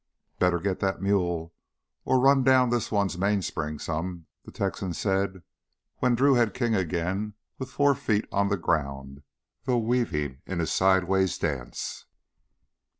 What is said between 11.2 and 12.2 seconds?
dance.